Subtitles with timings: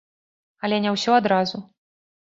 [0.69, 1.57] Але не ўсё адразу.